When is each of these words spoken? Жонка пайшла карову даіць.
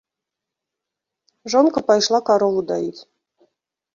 Жонка 1.53 1.79
пайшла 1.91 2.19
карову 2.29 2.61
даіць. 2.71 3.01